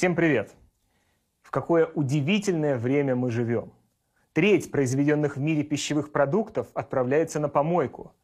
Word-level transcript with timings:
Всем 0.00 0.14
привет! 0.14 0.54
В 1.42 1.50
какое 1.50 1.84
удивительное 1.84 2.78
время 2.78 3.14
мы 3.14 3.30
живем. 3.30 3.74
Треть 4.32 4.70
произведенных 4.70 5.36
в 5.36 5.40
мире 5.42 5.62
пищевых 5.62 6.10
продуктов 6.10 6.68
отправляется 6.72 7.38
на 7.38 7.50
помойку. 7.50 8.14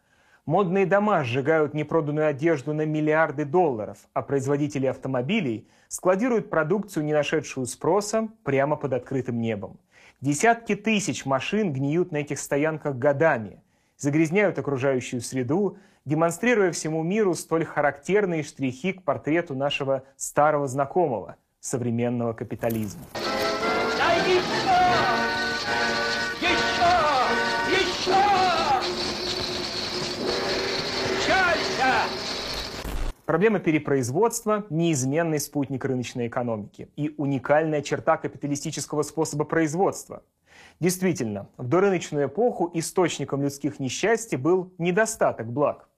Модные 0.47 0.87
дома 0.87 1.23
сжигают 1.23 1.75
непроданную 1.75 2.29
одежду 2.29 2.73
на 2.73 2.87
миллиарды 2.87 3.45
долларов, 3.45 3.99
а 4.15 4.23
производители 4.23 4.87
автомобилей 4.87 5.69
складируют 5.89 6.49
продукцию, 6.49 7.05
не 7.05 7.13
нашедшую 7.13 7.67
спроса, 7.67 8.31
прямо 8.43 8.77
под 8.77 8.95
открытым 8.95 9.39
небом. 9.39 9.79
Десятки 10.23 10.77
тысяч 10.77 11.27
машин 11.27 11.75
гниют 11.75 12.11
на 12.11 12.17
этих 12.17 12.39
стоянках 12.39 12.97
годами, 12.97 13.63
загрязняют 13.99 14.59
окружающую 14.59 15.21
среду, 15.21 15.77
демонстрируя 16.07 16.73
всему 16.73 17.03
миру 17.03 17.35
столь 17.35 17.67
характерные 17.67 18.45
штрихи 18.45 18.95
к 18.95 19.03
портрету 19.03 19.55
нашего 19.55 20.05
старого 20.17 20.69
знакомого– 20.69 21.37
современного 21.67 22.33
капитализма. 22.33 23.03
Проблема 33.25 33.59
перепроизводства– 33.59 34.65
неизменный 34.71 35.41
спутник 35.41 35.85
рыночной 35.85 36.29
экономики 36.29 36.89
и 36.95 37.13
уникальная 37.19 37.83
черта 37.83 38.17
капиталистического 38.17 39.03
способа 39.03 39.45
производства. 39.45 40.23
Действительно, 40.79 41.49
в 41.57 41.67
дорыночную 41.67 42.29
эпоху 42.29 42.71
источником 42.75 43.43
людских 43.43 43.81
несчастий 43.81 44.37
был 44.37 44.73
недостаток 44.79 45.53
благ. 45.53 45.89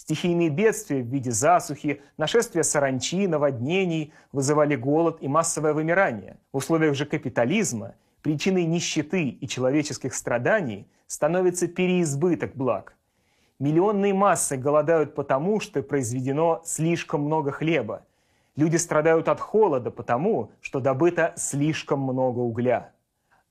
Стихийные 0.00 0.48
бедствия 0.48 1.02
в 1.02 1.08
виде 1.08 1.30
засухи, 1.30 2.00
нашествия 2.16 2.62
саранчи, 2.62 3.26
наводнений 3.26 4.14
вызывали 4.32 4.74
голод 4.74 5.18
и 5.20 5.28
массовое 5.28 5.74
вымирание. 5.74 6.38
В 6.52 6.56
условиях 6.56 6.94
же 6.94 7.04
капитализма 7.04 7.96
причиной 8.22 8.64
нищеты 8.64 9.28
и 9.28 9.46
человеческих 9.46 10.14
страданий 10.14 10.86
становится 11.06 11.68
переизбыток 11.68 12.56
благ. 12.56 12.96
Миллионные 13.58 14.14
массы 14.14 14.56
голодают 14.56 15.14
потому, 15.14 15.60
что 15.60 15.82
произведено 15.82 16.62
слишком 16.64 17.20
много 17.20 17.52
хлеба. 17.52 18.06
Люди 18.56 18.76
страдают 18.76 19.28
от 19.28 19.38
холода 19.38 19.90
потому, 19.90 20.50
что 20.62 20.80
добыто 20.80 21.34
слишком 21.36 22.00
много 22.00 22.38
угля. 22.38 22.92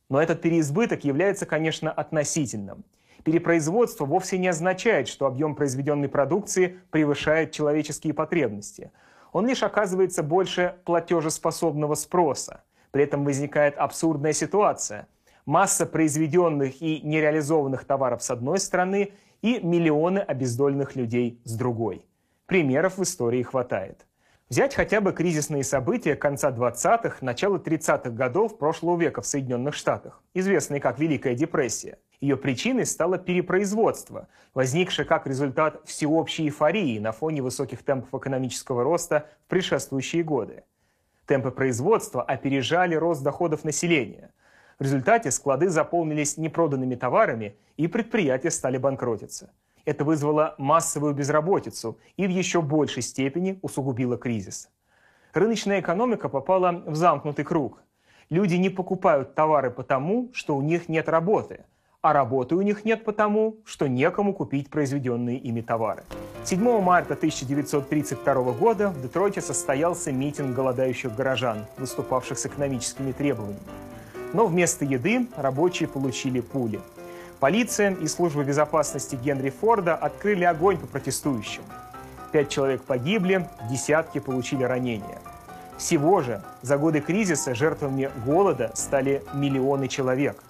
Но 0.10 0.20
этот 0.20 0.42
переизбыток 0.42 1.04
является, 1.04 1.46
конечно, 1.46 1.92
относительным– 1.92 2.84
Перепроизводство 3.24 4.06
вовсе 4.06 4.38
не 4.38 4.48
означает, 4.48 5.08
что 5.08 5.26
объем 5.26 5.56
произведенной 5.56 6.10
продукции 6.10 6.80
превышает 6.92 7.52
человеческие 7.52 8.14
потребности. 8.14 8.92
Он 9.32 9.48
лишь 9.48 9.64
оказывается 9.64 10.24
больше 10.24 10.76
платежеспособного 10.86 11.96
спроса. 11.96 12.64
При 12.92 13.04
этом 13.04 13.26
возникает 13.26 13.78
абсурдная 13.78 14.34
ситуация. 14.34 15.08
Масса 15.46 15.86
произведенных 15.86 16.82
и 16.82 17.02
нереализованных 17.02 17.86
товаров 17.86 18.24
с 18.24 18.32
одной 18.32 18.60
стороны 18.60 19.14
и 19.42 19.60
миллионы 19.62 20.20
обездоленных 20.20 20.96
людей 20.96 21.40
с 21.44 21.56
другой. 21.56 22.06
Примеров 22.46 22.98
в 22.98 23.04
истории 23.04 23.44
хватает. 23.44 24.06
Взять 24.50 24.74
хотя 24.74 25.00
бы 25.00 25.14
кризисные 25.14 25.64
события 25.64 26.16
конца 26.16 26.50
20-х, 26.50 27.18
начала 27.22 27.58
30-х 27.58 28.10
годов 28.10 28.58
прошлого 28.58 29.00
века 29.00 29.22
в 29.22 29.28
Соединенных 29.28 29.76
Штатах, 29.76 30.24
известные 30.34 30.82
как 30.82 30.98
Великая 30.98 31.36
депрессия. 31.36 32.00
Ее 32.22 32.36
причиной 32.36 32.86
стало 32.86 33.18
перепроизводство, 33.18 34.28
возникшее 34.54 35.06
как 35.06 35.26
результат 35.26 35.82
всеобщей 35.86 36.46
эйфории 36.46 37.00
на 37.00 37.14
фоне 37.14 37.42
высоких 37.42 37.82
темпов 37.84 38.14
экономического 38.14 38.84
роста 38.84 39.26
в 39.46 39.50
предшествующие 39.50 40.24
годы. 40.24 40.64
Темпы 41.26 41.52
производства 41.52 42.22
опережали 42.22 42.96
рост 42.96 43.24
доходов 43.24 43.64
населения. 43.64 44.32
В 44.80 44.84
результате 44.84 45.32
склады 45.32 45.70
заполнились 45.70 46.38
непроданными 46.38 46.96
товарами, 46.96 47.56
и 47.78 47.88
предприятия 47.88 48.52
стали 48.52 48.78
банкротиться. 48.78 49.52
Это 49.86 50.04
вызвало 50.04 50.56
массовую 50.58 51.14
безработицу 51.14 51.98
и 52.18 52.28
в 52.28 52.30
еще 52.30 52.62
большей 52.62 53.02
степени 53.02 53.60
усугубило 53.62 54.18
кризис. 54.18 54.70
Рыночная 55.34 55.80
экономика 55.80 56.28
попала 56.28 56.84
в 56.86 56.96
замкнутый 56.96 57.46
круг. 57.46 57.82
Люди 58.30 58.56
не 58.56 58.70
покупают 58.70 59.36
товары 59.36 59.72
потому, 59.72 60.30
что 60.34 60.58
у 60.58 60.62
них 60.62 60.90
нет 60.90 61.08
работы, 61.08 61.66
а 62.02 62.14
работы 62.14 62.56
у 62.56 62.62
них 62.62 62.86
нет 62.86 63.04
потому, 63.04 63.58
что 63.66 63.88
некому 63.88 64.34
купить 64.34 64.70
произведенные 64.70 65.38
ими 65.38 65.62
товары. 65.62 66.04
7 66.46 66.82
марта 66.82 67.14
1932 67.14 68.34
года 68.54 68.90
в 68.90 69.02
Детройте 69.02 69.42
состоялся 69.42 70.12
митинг 70.12 70.56
голодающих 70.56 71.16
горожан, 71.16 71.66
выступавших 71.78 72.40
с 72.40 72.46
экономическими 72.46 73.12
требованиями. 73.12 73.60
Но 74.34 74.46
вместо 74.46 74.86
еды 74.86 75.28
рабочие 75.36 75.90
получили 75.90 76.40
пули– 76.40 76.80
Полиция 77.40 77.96
и 77.96 78.08
служба 78.08 78.44
безопасности 78.44 79.16
Генри 79.16 79.50
Форда 79.50 79.96
открыли 79.96 80.44
огонь 80.44 80.78
по 80.78 80.88
протестующим. 80.88 81.62
Пять 82.34 82.50
человек 82.50 82.84
погибли, 82.84 83.48
десятки 83.72 84.20
получили 84.20 84.64
ранения. 84.64 85.20
Всего 85.78 86.22
же 86.22 86.44
за 86.62 86.78
годы 86.78 87.00
кризиса 87.00 87.56
жертвами 87.56 88.12
голода 88.26 88.72
стали 88.74 89.24
миллионы 89.34 89.88
человек. 89.88 90.44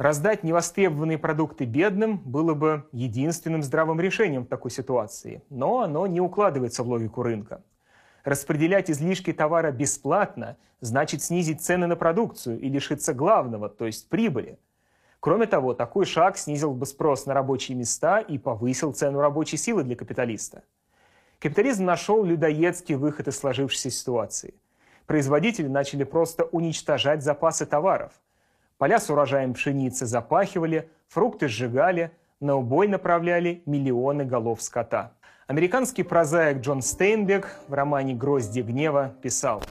Раздать 0.00 0.44
невостребованные 0.44 1.18
продукты 1.18 1.66
бедным 1.66 2.16
было 2.16 2.54
бы 2.54 2.88
единственным 2.90 3.62
здравым 3.62 4.00
решением 4.00 4.44
в 4.44 4.48
такой 4.48 4.70
ситуации, 4.70 5.42
но 5.50 5.82
оно 5.82 6.06
не 6.06 6.22
укладывается 6.22 6.82
в 6.82 6.88
логику 6.88 7.22
рынка. 7.22 7.62
Распределять 8.24 8.90
излишки 8.90 9.30
товара 9.30 9.72
бесплатно 9.72 10.56
значит 10.80 11.22
снизить 11.22 11.60
цены 11.60 11.86
на 11.86 11.96
продукцию 11.96 12.58
и 12.58 12.70
лишиться 12.70 13.12
главного, 13.12 13.68
то 13.68 13.84
есть 13.84 14.08
прибыли– 14.08 14.58
Кроме 15.20 15.46
того, 15.46 15.74
такой 15.74 16.06
шаг 16.06 16.38
снизил 16.38 16.72
бы 16.72 16.86
спрос 16.86 17.26
на 17.26 17.34
рабочие 17.34 17.76
места 17.76 18.20
и 18.20 18.38
повысил 18.38 18.94
цену 18.94 19.20
рабочей 19.20 19.58
силы 19.58 19.84
для 19.84 19.94
капиталиста. 19.94 20.62
Капитализм 21.38 21.84
нашел 21.84 22.24
людоедский 22.24 22.94
выход 22.94 23.28
из 23.28 23.36
сложившейся 23.36 23.90
ситуации. 23.90 24.54
Производители 25.04 25.68
начали 25.68 26.04
просто 26.04 26.44
уничтожать 26.44 27.22
запасы 27.22 27.66
товаров. 27.66 28.14
Поля 28.80 28.98
с 28.98 29.10
урожаем 29.10 29.54
пшеницы 29.54 30.06
запахивали, 30.06 30.88
фрукты 31.06 31.46
сжигали, 31.46 32.10
на 32.40 32.56
убой 32.56 32.88
направляли 32.88 33.62
миллионы 33.66 34.24
голов 34.24 34.62
скота. 34.62 35.12
Американский 35.46 36.02
прозаик 36.02 36.62
Джон 36.62 36.80
Стейнбек 36.80 37.60
в 37.68 37.74
романе 37.74 38.14
«Грозди 38.14 38.62
гнева» 38.62 39.14
писал 39.20 39.62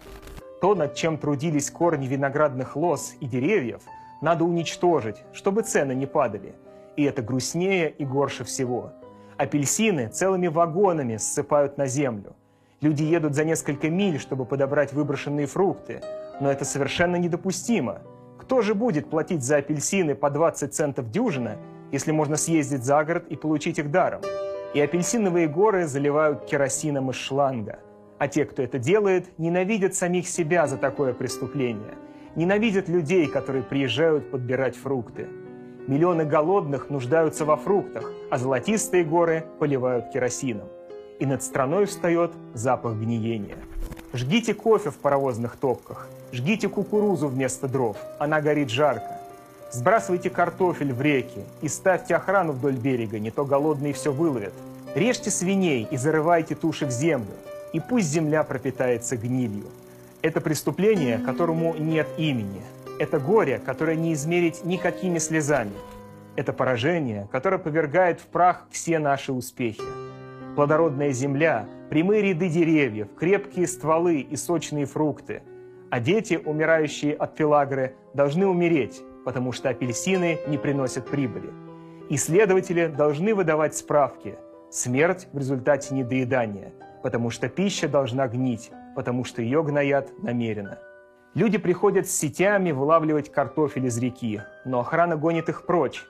«То, 0.62 0.76
над 0.76 0.94
чем 0.94 1.18
трудились 1.18 1.72
корни 1.72 2.06
виноградных 2.06 2.76
лоз 2.76 3.16
и 3.20 3.26
деревьев– 3.26 3.82
надо 4.22 4.44
уничтожить, 4.44 5.24
чтобы 5.34 5.64
цены 5.64 5.94
не 5.94 6.06
падали. 6.06 6.54
И 6.96 7.04
это 7.04 7.24
грустнее 7.24 7.90
и 7.90 8.06
горше 8.06 8.44
всего. 8.44 8.92
Апельсины 9.38 10.10
целыми 10.10 10.48
вагонами 10.48 11.18
ссыпают 11.18 11.78
на 11.80 11.88
землю. 11.88 12.36
Люди 12.82 13.02
едут 13.02 13.34
за 13.34 13.44
несколько 13.44 13.90
миль, 13.90 14.20
чтобы 14.20 14.46
подобрать 14.46 14.94
выброшенные 14.94 15.48
фрукты. 15.48 16.02
Но 16.42 16.52
это 16.52 16.64
совершенно 16.64 17.16
недопустимо. 17.16 18.02
Кто 18.50 18.64
же 18.64 18.74
будет 18.74 19.12
платить 19.12 19.44
за 19.44 19.58
апельсины 19.58 20.16
по 20.16 20.32
20 20.32 20.74
центов 20.74 21.12
дюжина, 21.12 21.58
если 21.92 22.12
можно 22.12 22.36
съездить 22.36 22.84
за 22.84 23.04
город 23.04 23.28
и 23.30 23.36
получить 23.36 23.78
их 23.78 23.92
даром? 23.92 24.24
И 24.74 24.82
апельсиновые 24.82 25.48
горы 25.48 25.86
заливают 25.86 26.46
керосином 26.46 27.12
из 27.12 27.16
шланга. 27.16 27.78
А 28.18 28.28
те, 28.28 28.46
кто 28.46 28.64
это 28.64 28.80
делает, 28.80 29.28
ненавидят 29.38 29.94
самих 29.94 30.28
себя 30.28 30.66
за 30.66 30.78
такое 30.78 31.14
преступление– 31.14 31.94
ненавидят 32.36 32.90
людей, 32.90 33.28
которые 33.28 33.64
приезжают 33.64 34.32
подбирать 34.32 34.76
фрукты. 34.76 35.28
Миллионы 35.86 36.26
голодных 36.26 36.90
нуждаются 36.90 37.46
во 37.46 37.56
фруктах, 37.56 38.12
а 38.32 38.40
золотистые 38.40 39.04
горы 39.04 39.46
поливают 39.60 40.10
керосином. 40.12 40.70
И 41.20 41.26
над 41.28 41.44
страной 41.44 41.86
встает 41.86 42.32
запах 42.56 42.96
гниения. 42.96 43.58
Жгите 44.12 44.56
кофе 44.56 44.90
в 44.90 44.98
паровозных 44.98 45.56
топках, 45.56 46.08
жгите 46.32 46.68
кукурузу 46.68 47.28
вместо 47.28 47.68
дров, 47.68 47.96
она 48.18 48.42
горит 48.42 48.70
жарко. 48.72 49.20
Сбрасывайте 49.72 50.32
картофель 50.32 50.92
в 50.94 51.00
реки 51.00 51.44
и 51.62 51.68
ставьте 51.68 52.16
охрану 52.16 52.54
вдоль 52.54 52.76
берега, 52.76 53.20
не 53.20 53.30
то 53.30 53.46
голодные 53.46 53.94
все 53.94 54.12
выловят. 54.12 54.54
Режьте 54.96 55.30
свиней 55.30 55.88
и 55.92 55.96
зарывайте 55.96 56.56
туши 56.56 56.88
в 56.88 56.92
землю, 56.92 57.36
и 57.72 57.80
пусть 57.80 58.08
земля 58.08 58.44
пропитается 58.44 59.16
гнилью. 59.16 59.68
Это 60.24 60.42
преступление, 60.42 61.20
которому 61.20 61.76
нет 61.76 62.08
имени. 62.18 62.64
Это 62.98 63.20
горе, 63.20 63.62
которое 63.64 63.96
не 63.96 64.14
измерить 64.14 64.66
никакими 64.66 65.20
слезами. 65.20 65.74
Это 66.36 66.52
поражение, 66.52 67.28
которое 67.32 67.60
повергает 67.60 68.20
в 68.20 68.26
прах 68.26 68.66
все 68.72 68.98
наши 68.98 69.32
успехи. 69.32 69.84
Плодородная 70.56 71.12
земля, 71.12 71.68
прямые 71.90 72.22
ряды 72.22 72.50
деревьев, 72.50 73.08
крепкие 73.18 73.68
стволы 73.68 74.22
и 74.22 74.36
сочные 74.36 74.86
фрукты. 74.86 75.42
А 75.90 76.00
дети, 76.00 76.40
умирающие 76.44 77.16
от 77.16 77.36
пелагры, 77.36 77.96
должны 78.14 78.46
умереть, 78.46 79.02
потому 79.26 79.52
что 79.52 79.70
апельсины 79.70 80.40
не 80.48 80.58
приносят 80.58 81.10
прибыли. 81.10 81.50
Исследователи 82.10 82.88
должны 82.88 83.34
выдавать 83.34 83.76
справки. 83.76 84.36
Смерть 84.72 85.28
в 85.34 85.38
результате 85.38 85.96
недоедания, 85.96 86.74
потому 87.02 87.32
что 87.32 87.50
пища 87.50 87.88
должна 87.88 88.28
гнить, 88.28 88.72
потому 88.96 89.24
что 89.24 89.42
ее 89.42 89.64
гноят 89.64 90.12
намеренно. 90.22 90.78
Люди 91.34 91.58
приходят 91.58 92.08
с 92.08 92.12
сетями 92.12 92.72
вылавливать 92.72 93.32
картофель 93.32 93.86
из 93.86 93.98
реки, 93.98 94.42
но 94.66 94.80
охрана 94.80 95.16
гонит 95.16 95.50
их 95.50 95.66
прочь. 95.66 96.04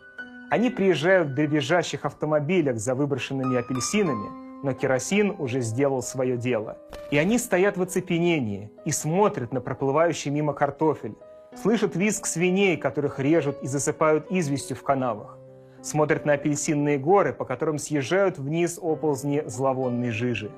Они 0.50 0.70
приезжают 0.70 1.30
в 1.30 1.36
дребезжащих 1.36 2.06
автомобилях 2.06 2.78
за 2.78 2.96
выброшенными 2.96 3.58
апельсинами, 3.58 4.49
но 4.64 4.74
керосин 4.74 5.36
уже 5.38 5.62
сделал 5.62 6.02
свое 6.02 6.38
дело. 6.38 6.78
И 7.12 7.18
они 7.18 7.38
стоят 7.38 7.78
в 7.78 7.82
оцепенении 7.82 8.72
и 8.86 8.92
смотрят 8.92 9.54
на 9.54 9.62
проплывающий 9.62 10.32
мимо 10.32 10.54
картофель, 10.54 11.16
слышат 11.56 11.96
визг 11.96 12.26
свиней, 12.26 12.78
которых 12.78 13.20
режут 13.20 13.62
и 13.62 13.68
засыпают 13.68 14.32
известью 14.32 14.76
в 14.76 14.84
канавах, 14.84 15.38
смотрят 15.82 16.26
на 16.26 16.34
апельсинные 16.34 16.98
горы, 16.98 17.34
по 17.34 17.46
которым 17.46 17.78
съезжают 17.78 18.38
вниз 18.38 18.80
оползни 18.82 19.44
зловонной 19.46 20.12
жижи. 20.12 20.52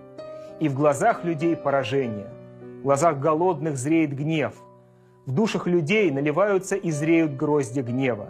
И 0.59 0.69
в 0.69 0.75
глазах 0.75 1.24
людей 1.24 1.56
поражение, 1.56 2.30
в 2.80 2.83
глазах 2.83 3.19
голодных 3.19 3.77
зреет 3.77 4.13
гнев, 4.13 4.53
в 5.25 5.31
душах 5.31 5.68
людей 5.68 6.09
наливаются 6.12 6.75
и 6.75 6.92
зреют 6.92 7.36
грозди 7.36 7.81
гнева, 7.81 8.30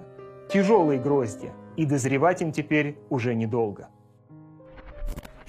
тяжелые 0.50 1.00
грозди, 1.00 1.52
и 1.78 1.86
дозревать 1.86 2.42
им 2.42 2.52
теперь 2.52 2.98
уже 3.10 3.34
недолго. 3.34 3.88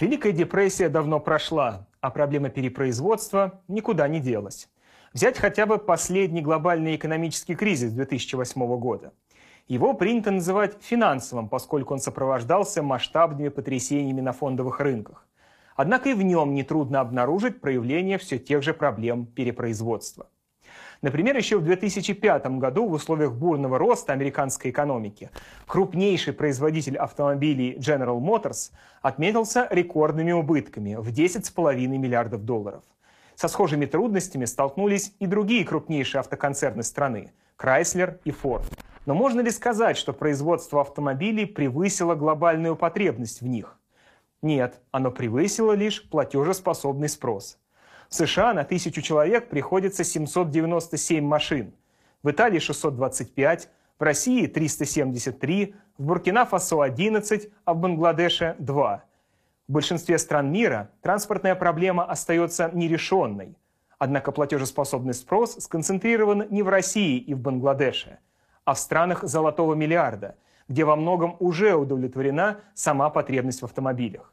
Великая 0.02 0.32
депрессия 0.32 0.88
давно 0.88 1.20
прошла, 1.20 1.87
а 2.00 2.10
проблема 2.10 2.49
перепроизводства 2.49 3.62
никуда 3.69 4.08
не 4.08 4.19
делась. 4.19 4.69
Взять 5.12 5.38
хотя 5.38 5.64
бы 5.64 5.78
последний 5.78 6.43
глобальный 6.43 6.96
экономический 6.96 7.54
кризис 7.54 7.93
2008 7.93 8.78
года. 8.81 9.12
Его 9.69 9.94
принято 9.94 10.32
называть 10.32 10.76
финансовым, 10.81 11.49
поскольку 11.49 11.94
он 11.94 12.00
сопровождался 12.00 12.82
масштабными 12.82 13.49
потрясениями 13.49 14.20
на 14.20 14.32
фондовых 14.32 14.81
рынках. 14.81 15.25
Однако 15.76 16.08
и 16.08 16.14
в 16.14 16.22
нем 16.25 16.52
нетрудно 16.52 16.99
обнаружить 16.99 17.60
проявление 17.60 18.19
все 18.19 18.40
тех 18.40 18.64
же 18.64 18.75
проблем 18.75 19.25
перепроизводства. 19.25 20.26
Например, 21.02 21.37
еще 21.37 21.58
в 21.58 21.64
2005 21.64 22.46
году 22.58 22.87
в 22.87 22.93
условиях 22.93 23.32
бурного 23.32 23.76
роста 23.76 24.12
американской 24.12 24.70
экономики 24.70 25.31
крупнейший 25.66 26.32
производитель 26.32 26.96
автомобилей 26.96 27.76
General 27.76 28.20
Motors 28.20 28.70
отметился 29.02 29.66
рекордными 29.70 30.31
убытками 30.31 30.94
в 30.94 31.08
10,5 31.08 31.75
миллиардов 31.88 32.44
долларов. 32.44 32.84
Со 33.34 33.49
схожими 33.49 33.87
трудностями 33.87 34.44
столкнулись 34.44 35.12
и 35.19 35.26
другие 35.26 35.64
крупнейшие 35.64 36.20
автоконцерны 36.20 36.84
страны– 36.84 37.32
Chrysler 37.58 38.20
и 38.25 38.31
Ford. 38.31 38.64
Но 39.04 39.14
можно 39.14 39.40
ли 39.40 39.50
сказать, 39.50 39.96
что 39.96 40.12
производство 40.12 40.81
автомобилей 40.81 41.46
превысило 41.46 42.14
глобальную 42.14 42.76
потребность 42.76 43.40
в 43.40 43.46
них? 43.49 43.76
Нет, 44.40 44.81
оно 44.93 45.10
превысило 45.10 45.72
лишь 45.72 46.08
платежеспособный 46.08 47.08
спрос– 47.08 47.58
в 48.12 48.14
США 48.14 48.53
на 48.53 48.64
тысячу 48.64 49.00
человек 49.00 49.49
приходится 49.49 50.05
797 50.05 51.25
машин, 51.25 51.73
в 52.23 52.31
Италии 52.31 52.59
625, 52.59 53.70
в 53.99 54.03
России 54.03 54.47
373, 54.47 55.75
в 55.97 56.05
Буркина-Фасо 56.05 56.82
11, 56.82 57.49
а 57.64 57.73
в 57.73 57.79
Бангладеше 57.79 58.55
2. 58.59 59.05
В 59.67 59.73
большинстве 59.73 60.19
стран 60.19 60.53
мира 60.53 60.91
транспортная 61.00 61.55
проблема 61.55 62.05
остается 62.05 62.70
нерешенной. 62.75 63.56
Однако 63.99 64.31
платежеспособный 64.31 65.14
спрос 65.14 65.56
сконцентрирован 65.61 66.44
не 66.50 66.62
в 66.62 66.69
России 66.69 67.17
и 67.17 67.32
в 67.32 67.38
Бангладеше, 67.38 68.19
а 68.67 68.75
в 68.75 68.79
странах 68.79 69.23
золотого 69.23 69.73
миллиарда, 69.73 70.37
где 70.69 70.85
во 70.85 70.97
многом 70.97 71.37
уже 71.38 71.75
удовлетворена 71.75 72.61
сама 72.75 73.09
потребность 73.09 73.62
в 73.62 73.64
автомобилях. 73.64 74.31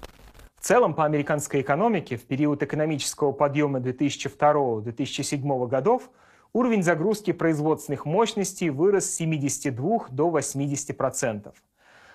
В 0.59 0.61
целом, 0.61 0.93
по 0.93 1.05
американской 1.05 1.61
экономике 1.61 2.17
в 2.17 2.25
период 2.25 2.61
экономического 2.61 3.31
подъема 3.31 3.79
2002-2007 3.79 5.67
годов 5.69 6.09
уровень 6.51 6.83
загрузки 6.83 7.31
производственных 7.31 8.05
мощностей 8.05 8.69
вырос 8.69 9.05
с 9.05 9.15
72 9.15 10.07
до 10.09 10.29
80%. 10.29 11.53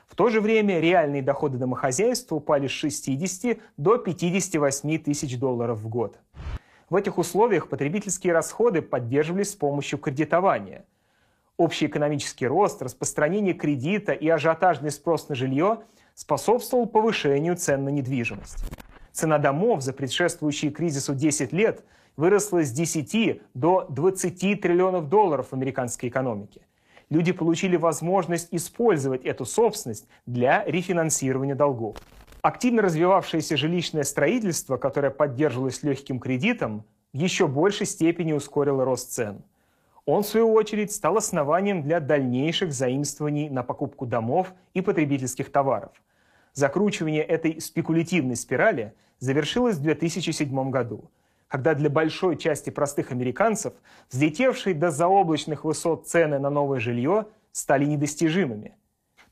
В 0.06 0.14
то 0.14 0.28
же 0.28 0.42
время 0.42 0.78
реальные 0.78 1.22
доходы 1.22 1.56
домохозяйства 1.56 2.36
упали 2.36 2.66
с 2.66 2.72
60 2.72 3.56
до 3.78 3.96
58 3.96 4.98
тысяч 4.98 5.38
долларов 5.38 5.78
в 5.78 5.88
год. 5.88 6.18
В 6.90 6.96
этих 6.96 7.16
условиях 7.16 7.70
потребительские 7.70 8.34
расходы 8.34 8.82
поддерживались 8.82 9.52
с 9.52 9.56
помощью 9.56 9.98
кредитования. 9.98 10.84
Общий 11.56 11.86
экономический 11.86 12.46
рост, 12.46 12.82
распространение 12.82 13.54
кредита 13.54 14.12
и 14.12 14.28
ажиотажный 14.28 14.90
спрос 14.90 15.30
на 15.30 15.34
жилье– 15.34 15.78
способствовал 16.14 16.86
повышению 16.86 17.56
цен 17.56 17.84
на 17.84 17.88
недвижимость. 17.90 18.64
Цена 19.12 19.38
домов 19.38 19.82
за 19.82 19.92
предшествующие 19.92 20.70
кризису 20.70 21.14
10 21.14 21.52
лет 21.52 21.84
выросла 22.16 22.64
с 22.64 22.70
10 22.70 23.42
до 23.54 23.86
20 23.88 24.60
триллионов 24.60 25.08
долларов 25.08 25.48
в 25.50 25.52
американской 25.52 26.08
экономике. 26.08 26.62
Люди 27.10 27.32
получили 27.32 27.76
возможность 27.76 28.48
использовать 28.50 29.24
эту 29.24 29.44
собственность 29.44 30.08
для 30.26 30.64
рефинансирования 30.64 31.54
долгов. 31.54 31.96
Активно 32.42 32.82
развивавшееся 32.82 33.56
жилищное 33.56 34.04
строительство, 34.04 34.76
которое 34.76 35.10
поддерживалось 35.10 35.82
легким 35.82 36.18
кредитом, 36.18 36.84
в 37.12 37.16
еще 37.16 37.46
большей 37.46 37.86
степени 37.86 38.32
ускорило 38.32 38.84
рост 38.84 39.12
цен. 39.12 39.42
Он, 40.06 40.22
в 40.22 40.26
свою 40.26 40.52
очередь, 40.52 40.92
стал 40.92 41.16
основанием 41.16 41.82
для 41.82 41.98
дальнейших 41.98 42.72
заимствований 42.72 43.48
на 43.48 43.62
покупку 43.62 44.04
домов 44.04 44.52
и 44.74 44.82
потребительских 44.82 45.50
товаров. 45.50 45.92
Закручивание 46.52 47.22
этой 47.22 47.60
спекулятивной 47.60 48.36
спирали 48.36 48.92
завершилось 49.18 49.76
в 49.76 49.82
2007 49.82 50.70
году, 50.70 51.10
когда 51.48 51.74
для 51.74 51.88
большой 51.88 52.36
части 52.36 52.68
простых 52.68 53.12
американцев 53.12 53.72
взлетевшие 54.10 54.74
до 54.74 54.90
заоблачных 54.90 55.64
высот 55.64 56.06
цены 56.06 56.38
на 56.38 56.50
новое 56.50 56.80
жилье 56.80 57.26
стали 57.52 57.86
недостижимыми. 57.86 58.76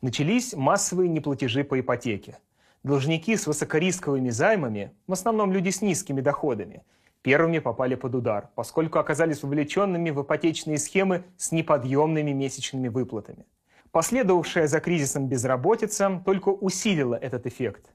Начались 0.01 0.55
массовые 0.55 1.09
неплатежи 1.11 1.65
по 1.65 1.79
ипотеке. 1.79 2.39
Должники 2.83 3.37
с 3.37 3.47
высокорисковыми 3.47 4.31
займами, 4.31 4.93
в 5.07 5.13
основном 5.13 5.53
люди 5.53 5.69
с 5.69 5.83
низкими 5.83 6.21
доходами, 6.21 6.83
первыми 7.23 7.61
попали 7.61 7.95
под 7.95 8.15
удар, 8.15 8.51
поскольку 8.55 8.99
оказались 8.99 9.43
вовлеченными 9.43 10.11
в 10.11 10.23
ипотечные 10.23 10.79
схемы 10.79 11.25
с 11.37 11.53
неподъемными 11.53 12.33
месячными 12.33 12.89
выплатами. 12.89 13.47
Последовавшая 13.91 14.67
за 14.67 14.81
кризисом 14.81 15.29
безработица 15.29 16.23
только 16.25 16.49
усилила 16.49 17.15
этот 17.15 17.47
эффект. 17.47 17.93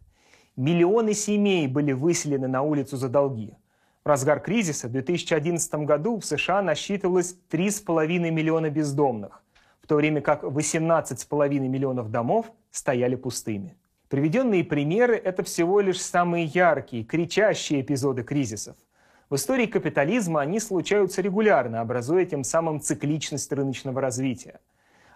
Миллионы 0.56 1.14
семей 1.14 1.68
были 1.68 1.92
выселены 1.92 2.48
на 2.48 2.62
улицу 2.62 2.98
за 2.98 3.10
долги. 3.10 3.54
В 4.04 4.08
разгар 4.08 4.40
кризиса 4.40 4.88
в 4.88 4.92
2011 4.92 5.74
году 5.86 6.20
в 6.20 6.26
США 6.26 6.62
насчитывалось 6.62 7.36
3,5 7.50 8.32
миллиона 8.32 8.70
бездомных, 8.70 9.44
в 9.82 9.88
то 9.88 9.96
время 9.96 10.22
как 10.22 10.44
18,5 10.44 11.60
миллионов 11.60 12.10
домов 12.10 12.52
стояли 12.72 13.16
пустыми. 13.16 13.76
Приведенные 14.08 14.64
примеры– 14.64 15.16
это 15.24 15.44
всего 15.44 15.82
лишь 15.82 16.02
самые 16.02 16.46
яркие, 16.46 17.04
кричащие 17.04 17.82
эпизоды 17.82 18.24
кризисов. 18.24 18.78
В 19.30 19.36
истории 19.36 19.66
капитализма 19.66 20.40
они 20.40 20.58
случаются 20.58 21.22
регулярно, 21.22 21.82
образуя 21.82 22.24
тем 22.26 22.46
самым 22.46 22.80
цикличность 22.80 23.52
рыночного 23.52 24.00
развития. 24.00 24.62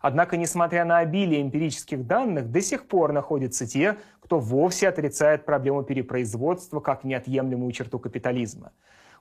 Однако, 0.01 0.35
несмотря 0.35 0.83
на 0.83 0.97
обилие 0.97 1.41
эмпирических 1.41 2.05
данных, 2.05 2.51
до 2.51 2.59
сих 2.59 2.87
пор 2.87 3.13
находятся 3.13 3.65
те, 3.65 3.97
кто 4.19 4.39
вовсе 4.39 4.89
отрицает 4.89 5.45
проблему 5.45 5.83
перепроизводства 5.83 6.81
как 6.81 7.05
неотъемлемую 7.05 7.71
черту 7.71 7.99
капитализма. 7.99 8.73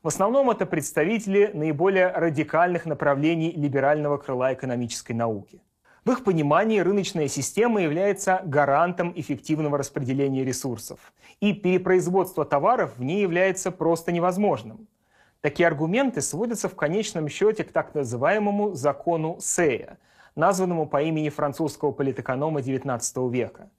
В 0.03 0.09
основном 0.09 0.51
это 0.51 0.67
представители 0.67 1.53
наиболее 1.55 2.09
радикальных 2.09 2.85
направлений 2.85 3.53
либерального 3.53 4.17
крыла 4.17 4.55
экономической 4.55 5.13
науки. 5.13 5.63
В 6.05 6.13
их 6.13 6.25
понимании 6.25 6.79
рыночная 6.79 7.29
система 7.29 7.83
является 7.83 8.41
гарантом 8.45 9.13
эффективного 9.15 9.77
распределения 9.77 10.45
ресурсов, 10.45 11.13
и 11.41 11.53
перепроизводство 11.53 12.47
товаров 12.47 12.97
в 12.97 13.03
ней 13.03 13.21
является 13.21 13.71
просто 13.71 14.11
невозможным. 14.11 14.89
Такие 15.43 15.67
аргументы 15.67 16.23
сводятся 16.23 16.71
в 16.71 16.75
конечном 16.75 17.29
счете 17.29 17.65
к 17.65 17.73
так 17.73 17.95
называемому 17.95 18.75
закону 18.75 19.37
Сея, 19.41 19.99
названному 20.37 20.87
по 20.87 21.03
имени 21.03 21.29
французского 21.29 21.93
политэконома 21.93 22.61
XIX 22.61 23.31
века. 23.31 23.71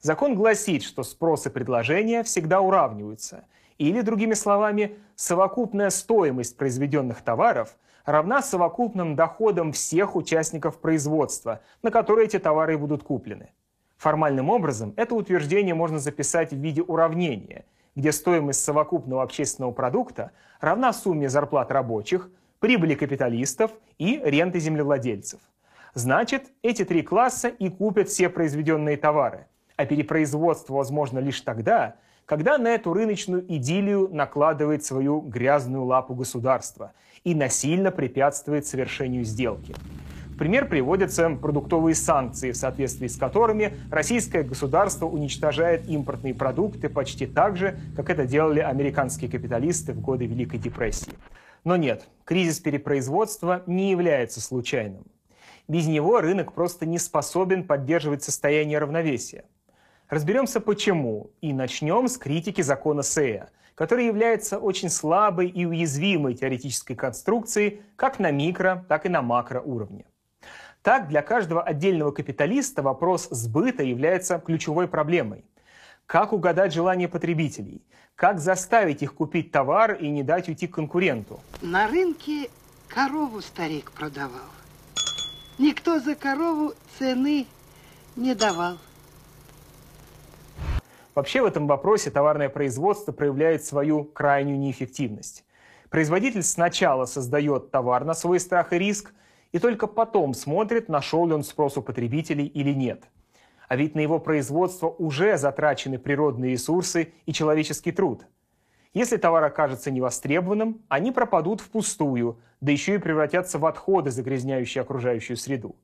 Закон 0.00 0.36
гласит, 0.36 0.84
что 0.84 1.02
спрос 1.02 1.46
и 1.46 1.50
предложение 1.50 2.22
всегда 2.22 2.60
уравниваются, 2.60 3.44
или, 3.78 4.02
другими 4.02 4.34
словами, 4.34 4.96
совокупная 5.16 5.90
стоимость 5.90 6.56
произведенных 6.56 7.22
товаров 7.22 7.76
равна 8.06 8.40
совокупным 8.40 9.16
доходам 9.16 9.72
всех 9.72 10.16
участников 10.16 10.78
производства, 10.78 11.60
на 11.82 11.90
которые 11.90 12.26
эти 12.26 12.38
товары 12.38 12.78
будут 12.78 13.02
куплены. 13.02 13.50
Формальным 13.98 14.48
образом 14.48 14.94
это 14.96 15.14
утверждение 15.14 15.74
можно 15.74 15.98
записать 15.98 16.52
в 16.52 16.56
виде 16.56 16.82
уравнения, 16.82 17.64
где 17.94 18.12
стоимость 18.12 18.64
совокупного 18.64 19.22
общественного 19.22 19.72
продукта 19.72 20.30
равна 20.60 20.92
сумме 20.92 21.28
зарплат 21.28 21.70
рабочих, 21.72 22.30
прибыли 22.60 22.94
капиталистов 22.94 23.72
и 23.98 24.20
ренты 24.22 24.60
землевладельцев. 24.60 25.40
Значит, 25.94 26.52
эти 26.62 26.84
три 26.84 27.02
класса 27.02 27.48
и 27.48 27.70
купят 27.70 28.08
все 28.08 28.28
произведенные 28.28 28.96
товары, 28.96 29.46
а 29.76 29.86
перепроизводство 29.86 30.74
возможно 30.74 31.18
лишь 31.18 31.40
тогда, 31.40 31.96
когда 32.26 32.58
на 32.58 32.74
эту 32.74 32.92
рыночную 32.92 33.44
идиллию 33.48 34.08
накладывает 34.12 34.84
свою 34.84 35.20
грязную 35.20 35.84
лапу 35.84 36.14
государства 36.14 36.92
и 37.22 37.34
насильно 37.34 37.92
препятствует 37.92 38.66
совершению 38.66 39.24
сделки. 39.24 39.74
В 40.26 40.38
пример 40.38 40.68
приводятся 40.68 41.30
продуктовые 41.30 41.94
санкции, 41.94 42.50
в 42.50 42.56
соответствии 42.56 43.06
с 43.06 43.16
которыми 43.16 43.78
российское 43.90 44.42
государство 44.42 45.06
уничтожает 45.06 45.88
импортные 45.88 46.34
продукты 46.34 46.90
почти 46.90 47.26
так 47.26 47.56
же, 47.56 47.78
как 47.94 48.10
это 48.10 48.26
делали 48.26 48.60
американские 48.60 49.30
капиталисты 49.30 49.94
в 49.94 50.00
годы 50.00 50.26
Великой 50.26 50.58
депрессии. 50.58 51.14
Но 51.64 51.76
нет, 51.76 52.06
кризис 52.24 52.60
перепроизводства 52.60 53.62
не 53.66 53.90
является 53.90 54.40
случайным. 54.42 55.04
Без 55.68 55.86
него 55.86 56.20
рынок 56.20 56.52
просто 56.52 56.86
не 56.86 56.98
способен 56.98 57.64
поддерживать 57.64 58.22
состояние 58.22 58.78
равновесия. 58.78 59.44
Разберемся 60.08 60.60
почему 60.60 61.30
и 61.40 61.52
начнем 61.52 62.06
с 62.06 62.16
критики 62.16 62.60
закона 62.62 63.02
Сея, 63.02 63.50
который 63.74 64.06
является 64.06 64.58
очень 64.58 64.88
слабой 64.88 65.48
и 65.48 65.66
уязвимой 65.66 66.34
теоретической 66.34 66.94
конструкцией 66.94 67.82
как 67.96 68.20
на 68.20 68.30
микро, 68.30 68.84
так 68.88 69.04
и 69.06 69.08
на 69.08 69.20
макро 69.20 69.60
уровне. 69.60 70.04
Так, 70.82 71.08
для 71.08 71.22
каждого 71.22 71.60
отдельного 71.60 72.12
капиталиста 72.12 72.82
вопрос 72.82 73.26
сбыта 73.30 73.82
является 73.82 74.38
ключевой 74.38 74.86
проблемой. 74.86 75.44
Как 76.06 76.32
угадать 76.32 76.72
желания 76.72 77.08
потребителей? 77.08 77.82
Как 78.14 78.38
заставить 78.38 79.02
их 79.02 79.12
купить 79.12 79.50
товар 79.50 79.94
и 79.94 80.08
не 80.08 80.22
дать 80.22 80.48
уйти 80.48 80.68
к 80.68 80.74
конкуренту? 80.76 81.40
На 81.60 81.88
рынке 81.88 82.48
корову 82.86 83.40
старик 83.40 83.90
продавал. 83.90 84.48
Никто 85.58 85.98
за 85.98 86.14
корову 86.14 86.74
цены 86.96 87.46
не 88.14 88.36
давал. 88.36 88.78
Вообще 91.16 91.40
в 91.40 91.46
этом 91.46 91.66
вопросе 91.66 92.10
товарное 92.10 92.50
производство 92.50 93.10
проявляет 93.10 93.64
свою 93.64 94.04
крайнюю 94.04 94.58
неэффективность. 94.58 95.46
Производитель 95.88 96.42
сначала 96.42 97.06
создает 97.06 97.70
товар 97.70 98.04
на 98.04 98.12
свой 98.12 98.38
страх 98.38 98.74
и 98.74 98.78
риск, 98.78 99.14
и 99.50 99.58
только 99.58 99.86
потом 99.86 100.34
смотрит, 100.34 100.90
нашел 100.90 101.26
ли 101.26 101.32
он 101.32 101.42
спрос 101.42 101.78
у 101.78 101.82
потребителей 101.82 102.44
или 102.44 102.74
нет. 102.74 103.04
А 103.66 103.76
ведь 103.76 103.94
на 103.94 104.00
его 104.00 104.18
производство 104.18 104.88
уже 104.88 105.38
затрачены 105.38 105.98
природные 105.98 106.52
ресурсы 106.52 107.14
и 107.24 107.32
человеческий 107.32 107.92
труд. 107.92 108.26
Если 108.92 109.16
товар 109.16 109.42
окажется 109.44 109.90
невостребованным, 109.90 110.82
они 110.88 111.12
пропадут 111.12 111.62
впустую, 111.62 112.40
да 112.60 112.72
еще 112.72 112.96
и 112.96 112.98
превратятся 112.98 113.58
в 113.58 113.64
отходы, 113.64 114.10
загрязняющие 114.10 114.82
окружающую 114.82 115.38
среду. 115.38 115.76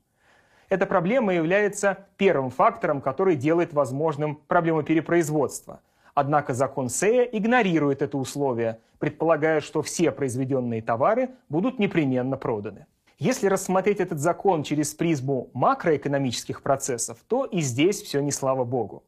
Эта 0.72 0.86
проблема 0.86 1.34
является 1.34 2.06
первым 2.16 2.48
фактором, 2.48 3.02
который 3.02 3.36
делает 3.36 3.74
возможным 3.74 4.36
проблему 4.36 4.82
перепроизводства. 4.82 5.82
Однако 6.14 6.54
закон 6.54 6.88
Сея 6.88 7.24
игнорирует 7.24 8.00
это 8.00 8.16
условие, 8.16 8.80
предполагая, 8.98 9.60
что 9.60 9.82
все 9.82 10.10
произведенные 10.10 10.80
товары 10.80 11.28
будут 11.50 11.78
непременно 11.78 12.38
проданы. 12.38 12.86
Если 13.18 13.48
рассмотреть 13.48 14.00
этот 14.00 14.18
закон 14.18 14.62
через 14.62 14.94
призму 14.94 15.50
макроэкономических 15.52 16.62
процессов, 16.62 17.18
то 17.28 17.44
и 17.44 17.60
здесь 17.60 18.00
все 18.00 18.20
не 18.20 18.30
слава 18.30 18.64
богу. 18.64 19.02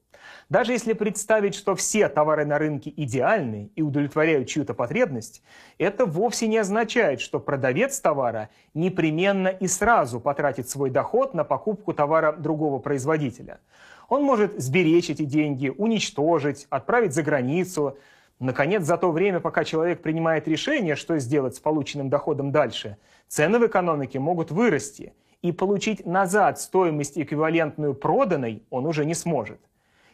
Даже 0.48 0.72
если 0.72 0.92
представить, 0.92 1.54
что 1.54 1.74
все 1.74 2.08
товары 2.08 2.44
на 2.44 2.58
рынке 2.58 2.92
идеальны 2.96 3.70
и 3.74 3.82
удовлетворяют 3.82 4.48
чью-то 4.48 4.74
потребность, 4.74 5.42
это 5.78 6.06
вовсе 6.06 6.46
не 6.48 6.58
означает, 6.58 7.20
что 7.20 7.40
продавец 7.40 7.98
товара 8.00 8.50
непременно 8.74 9.48
и 9.48 9.66
сразу 9.66 10.20
потратит 10.20 10.68
свой 10.68 10.90
доход 10.90 11.34
на 11.34 11.44
покупку 11.44 11.92
товара 11.92 12.32
другого 12.32 12.78
производителя. 12.78 13.60
Он 14.08 14.22
может 14.22 14.60
сберечь 14.60 15.10
эти 15.10 15.24
деньги, 15.24 15.70
уничтожить, 15.70 16.66
отправить 16.70 17.14
за 17.14 17.22
границу, 17.22 17.98
Наконец, 18.40 18.82
за 18.82 18.96
то 18.96 19.12
время, 19.12 19.38
пока 19.38 19.62
человек 19.62 20.02
принимает 20.02 20.48
решение, 20.48 20.96
что 20.96 21.18
сделать 21.18 21.54
с 21.54 21.60
полученным 21.60 22.10
доходом 22.10 22.50
дальше, 22.50 22.98
цены 23.28 23.60
в 23.60 23.66
экономике 23.66 24.18
могут 24.18 24.50
вырасти, 24.50 25.14
и 25.40 25.52
получить 25.52 26.04
назад 26.04 26.58
стоимость 26.58 27.16
эквивалентную 27.16 27.94
проданной 27.94 28.64
он 28.70 28.86
уже 28.86 29.04
не 29.04 29.14
сможет. 29.14 29.60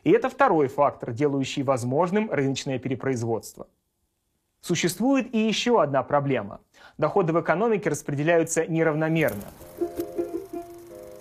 И 0.04 0.10
это 0.10 0.28
второй 0.28 0.68
фактор, 0.68 1.12
делающий 1.12 1.62
возможным 1.62 2.30
рыночное 2.30 2.78
перепроизводство. 2.78 3.66
Существует 4.60 5.34
и 5.34 5.38
еще 5.38 5.82
одна 5.82 6.02
проблема. 6.02 6.60
Доходы 6.98 7.32
в 7.32 7.40
экономике 7.40 7.90
распределяются 7.90 8.66
неравномерно. 8.66 9.44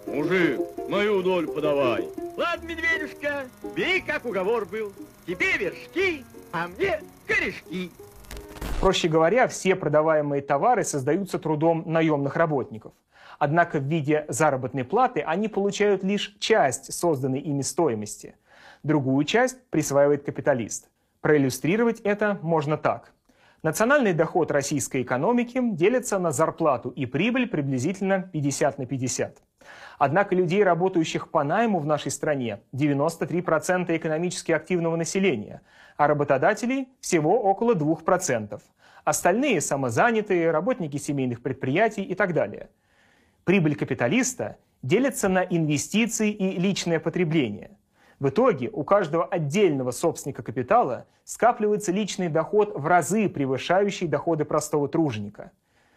Мужик, 0.07 0.59
мою 0.89 1.23
долю 1.23 1.47
подавай. 1.51 2.07
Ладно, 2.35 2.67
медведюшка, 2.67 3.45
бей, 3.75 4.01
как 4.01 4.25
уговор 4.25 4.65
был. 4.65 4.91
Тебе 5.25 5.57
вершки, 5.57 6.25
а 6.51 6.67
мне 6.67 7.01
корешки. 7.27 7.91
Проще 8.81 9.07
говоря, 9.07 9.47
все 9.47 9.75
продаваемые 9.75 10.41
товары 10.41 10.83
создаются 10.83 11.37
трудом 11.37 11.83
наемных 11.85 12.35
работников. 12.35 12.93
Однако 13.37 13.79
в 13.79 13.83
виде 13.83 14.25
заработной 14.27 14.83
платы 14.83 15.21
они 15.21 15.47
получают 15.47 16.03
лишь 16.03 16.35
часть 16.39 16.93
созданной 16.93 17.39
ими 17.39 17.61
стоимости. 17.61 18.35
Другую 18.83 19.25
часть 19.25 19.61
присваивает 19.69 20.23
капиталист. 20.23 20.89
Проиллюстрировать 21.21 21.99
это 22.01 22.39
можно 22.41 22.77
так. 22.77 23.13
Национальный 23.61 24.13
доход 24.13 24.51
российской 24.51 25.01
экономики 25.01 25.59
делится 25.61 26.17
на 26.17 26.31
зарплату 26.31 26.89
и 26.89 27.05
прибыль 27.05 27.47
приблизительно 27.49 28.21
50 28.21 28.77
на 28.77 28.85
50. 28.85 29.43
Однако 29.97 30.33
людей, 30.33 30.63
работающих 30.63 31.29
по 31.29 31.43
найму 31.43 31.79
в 31.79 31.85
нашей 31.85 32.09
стране, 32.09 32.61
93% 32.73 33.97
экономически 33.97 34.53
активного 34.53 34.95
населения, 34.95 35.61
а 35.97 36.07
работодателей 36.07 36.87
всего 37.01 37.41
около 37.41 37.73
2%. 37.73 38.61
Остальные– 39.03 39.59
самозанятые, 39.61 40.51
работники 40.51 40.95
семейных 40.95 41.41
предприятий 41.41 42.03
и 42.03 42.15
так 42.15 42.33
далее. 42.33 42.69
Прибыль 43.43 43.75
капиталиста 43.75 44.55
делится 44.83 45.27
на 45.27 45.39
инвестиции 45.39 46.31
и 46.31 46.57
личное 46.57 47.01
потребление. 47.01 47.71
В 48.19 48.29
итоге 48.29 48.69
у 48.71 48.83
каждого 48.83 49.25
отдельного 49.25 49.91
собственника 49.91 50.43
капитала 50.43 51.05
скапливается 51.23 51.91
личный 51.91 52.27
доход 52.27 52.73
в 52.75 52.85
разы 52.85 53.29
превышающий 53.29 54.07
доходы 54.07 54.45
простого 54.45 54.89
труженика. 54.89 55.51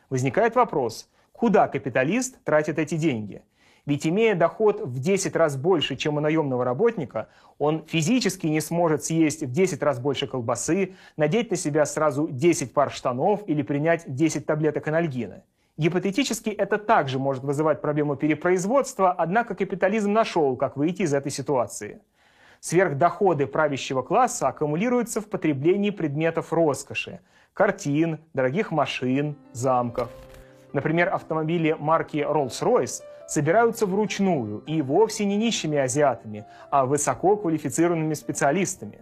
Возникает 0.08 0.54
вопрос, 0.54 1.08
куда 1.32 1.68
капиталист 1.68 2.42
тратит 2.44 2.78
эти 2.78 2.96
деньги– 2.96 3.42
ведь 3.84 4.06
имея 4.06 4.36
доход 4.36 4.80
в 4.80 5.00
10 5.00 5.34
раз 5.34 5.56
больше, 5.56 5.96
чем 5.96 6.16
у 6.16 6.20
наемного 6.20 6.64
работника, 6.64 7.28
он 7.58 7.84
физически 7.86 8.46
не 8.46 8.60
сможет 8.60 9.04
съесть 9.04 9.42
в 9.42 9.50
10 9.50 9.82
раз 9.82 9.98
больше 9.98 10.28
колбасы, 10.28 10.94
надеть 11.16 11.50
на 11.50 11.56
себя 11.56 11.84
сразу 11.84 12.28
10 12.30 12.72
пар 12.72 12.92
штанов 12.92 13.42
или 13.48 13.62
принять 13.62 14.04
10 14.06 14.46
таблеток 14.46 14.86
анальгина. 14.86 15.42
Гипотетически 15.82 16.50
это 16.50 16.78
также 16.78 17.18
может 17.18 17.42
вызывать 17.42 17.80
проблему 17.80 18.14
перепроизводства, 18.14 19.10
однако 19.10 19.56
капитализм 19.56 20.12
нашел, 20.12 20.54
как 20.54 20.76
выйти 20.76 21.02
из 21.02 21.12
этой 21.12 21.32
ситуации. 21.32 22.00
Сверхдоходы 22.60 23.48
правящего 23.48 24.02
класса 24.02 24.46
аккумулируются 24.46 25.20
в 25.20 25.26
потреблении 25.26 25.90
предметов 25.90 26.52
роскоши– 26.52 27.18
картин, 27.52 28.20
дорогих 28.32 28.70
машин, 28.70 29.34
замков. 29.52 30.08
Например, 30.72 31.12
автомобили 31.12 31.74
марки 31.76 32.18
Rolls-Royce 32.18 33.02
собираются 33.26 33.84
вручную 33.84 34.60
и 34.60 34.82
вовсе 34.82 35.24
не 35.24 35.36
нищими 35.36 35.78
азиатами, 35.78 36.44
а 36.70 36.86
высоко 36.86 37.36
квалифицированными 37.36 38.14
специалистами. 38.14 39.00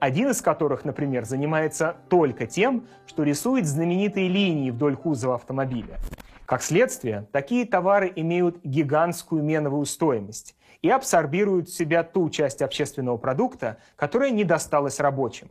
Один 0.00 0.30
из 0.30 0.40
которых, 0.40 0.84
например, 0.84 1.24
занимается 1.24 1.96
только 2.08 2.46
тем, 2.46 2.86
что 3.06 3.24
рисует 3.24 3.66
знаменитые 3.66 4.28
линии 4.28 4.70
вдоль 4.70 4.96
кузова 4.96 5.34
автомобиля. 5.34 5.98
Как 6.46 6.62
следствие, 6.62 7.26
такие 7.32 7.66
товары 7.66 8.12
имеют 8.14 8.62
гигантскую 8.62 9.42
меновую 9.42 9.86
стоимость 9.86 10.56
и 10.82 10.88
абсорбируют 10.88 11.68
в 11.68 11.76
себя 11.76 12.04
ту 12.04 12.30
часть 12.30 12.62
общественного 12.62 13.16
продукта, 13.16 13.78
которая 13.96 14.30
не 14.30 14.44
досталась 14.44 15.00
рабочим. 15.00 15.48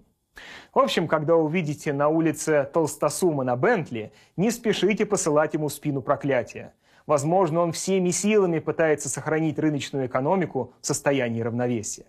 В 0.73 0.79
общем, 0.79 1.07
когда 1.09 1.35
увидите 1.35 1.91
на 1.91 2.07
улице 2.07 2.69
толстосума 2.71 3.43
на 3.43 3.57
Бентли, 3.57 4.13
не 4.37 4.49
спешите 4.49 5.05
посылать 5.05 5.55
ему 5.55 5.67
спину 5.67 6.01
проклятия. 6.01 6.73
Возможно, 7.05 7.59
он 7.59 7.73
всеми 7.73 8.11
силами 8.11 8.59
пытается 8.59 9.09
сохранить 9.09 9.59
рыночную 9.59 10.07
экономику 10.07 10.73
в 10.79 10.87
состоянии 10.87 11.41
равновесия. 11.41 12.05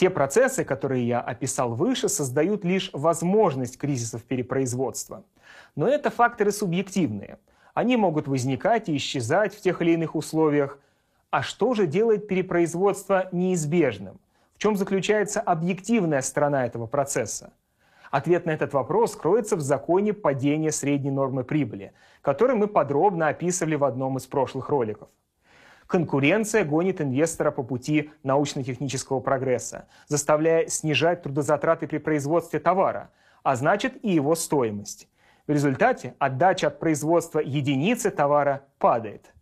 Те 0.00 0.08
процессы, 0.08 0.64
которые 0.64 1.06
я 1.06 1.20
описал 1.20 1.74
выше, 1.74 2.08
создают 2.08 2.64
лишь 2.64 2.88
возможность 2.94 3.76
кризисов 3.76 4.22
перепроизводства. 4.24 5.24
Но 5.76 5.86
это 5.86 6.08
факторы 6.08 6.52
субъективные. 6.52 7.38
Они 7.74 7.98
могут 7.98 8.26
возникать 8.26 8.88
и 8.88 8.96
исчезать 8.96 9.54
в 9.54 9.60
тех 9.60 9.82
или 9.82 9.90
иных 9.90 10.14
условиях. 10.14 10.78
А 11.28 11.42
что 11.42 11.74
же 11.74 11.86
делает 11.86 12.28
перепроизводство 12.28 13.28
неизбежным? 13.30 14.18
В 14.54 14.58
чем 14.58 14.74
заключается 14.74 15.38
объективная 15.42 16.22
сторона 16.22 16.64
этого 16.64 16.86
процесса? 16.86 17.52
Ответ 18.10 18.46
на 18.46 18.52
этот 18.52 18.72
вопрос 18.72 19.14
кроется 19.14 19.54
в 19.54 19.60
законе 19.60 20.14
падения 20.14 20.72
средней 20.72 21.10
нормы 21.10 21.44
прибыли, 21.44 21.92
который 22.22 22.56
мы 22.56 22.68
подробно 22.68 23.28
описывали 23.28 23.74
в 23.74 23.84
одном 23.84 24.16
из 24.16 24.26
прошлых 24.26 24.70
роликов. 24.70 25.10
Конкуренция 25.90 26.64
гонит 26.64 27.00
инвестора 27.00 27.50
по 27.50 27.64
пути 27.64 28.12
научно-технического 28.22 29.18
прогресса, 29.18 29.88
заставляя 30.06 30.68
снижать 30.68 31.22
трудозатраты 31.22 31.88
при 31.88 31.98
производстве 31.98 32.60
товара, 32.60 33.10
а 33.42 33.56
значит 33.56 33.94
и 34.04 34.12
его 34.12 34.36
стоимость. 34.36 35.08
В 35.48 35.50
результате 35.50 36.14
отдача 36.20 36.68
от 36.68 36.78
производства 36.78 37.40
единицы 37.40 38.12
товара 38.12 38.68
падает. 38.78 39.34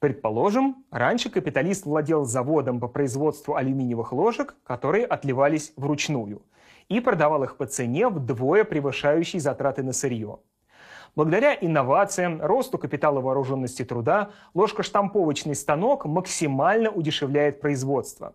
Предположим, 0.00 0.84
раньше 0.90 1.30
капиталист 1.30 1.86
владел 1.86 2.24
заводом 2.24 2.80
по 2.80 2.88
производству 2.88 3.54
алюминиевых 3.54 4.12
ложек, 4.12 4.56
которые 4.64 5.06
отливались 5.06 5.72
вручную, 5.76 6.42
и 6.88 6.98
продавал 6.98 7.44
их 7.44 7.56
по 7.56 7.66
цене 7.66 8.08
вдвое 8.08 8.64
превышающей 8.64 9.38
затраты 9.38 9.84
на 9.84 9.92
сырье. 9.92 10.40
Благодаря 11.14 11.54
инновациям, 11.54 12.40
росту 12.40 12.78
капитала 12.78 13.20
вооруженности 13.20 13.84
труда, 13.84 14.30
ложкоштамповочный 14.54 15.54
станок 15.54 16.06
максимально 16.06 16.90
удешевляет 16.90 17.60
производство. 17.60 18.34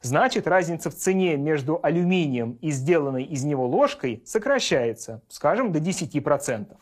Значит, 0.00 0.46
разница 0.46 0.88
в 0.88 0.94
цене 0.94 1.36
между 1.36 1.78
алюминием 1.82 2.52
и 2.62 2.70
сделанной 2.70 3.24
из 3.24 3.44
него 3.44 3.66
ложкой 3.66 4.22
сокращается, 4.24 5.20
скажем, 5.28 5.70
до 5.70 5.80
10%. 5.80 6.74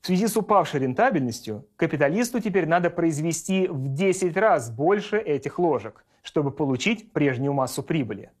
В 0.00 0.06
связи 0.06 0.26
с 0.26 0.36
упавшей 0.36 0.80
рентабельностью, 0.80 1.66
капиталисту 1.76 2.40
теперь 2.40 2.66
надо 2.66 2.90
произвести 2.90 3.68
в 3.68 3.94
10 3.94 4.36
раз 4.36 4.70
больше 4.70 5.18
этих 5.18 5.60
ложек, 5.60 6.04
чтобы 6.22 6.50
получить 6.50 7.12
прежнюю 7.12 7.52
массу 7.52 7.84
прибыли. 7.84 8.32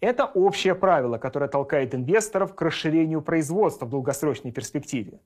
Это 0.00 0.26
общее 0.26 0.74
правило, 0.74 1.16
которое 1.16 1.48
толкает 1.48 1.94
инвесторов 1.94 2.54
к 2.54 2.60
расширению 2.60 3.22
производства 3.22 3.86
в 3.86 3.90
долгосрочной 3.90 4.52
перспективе 4.52 5.20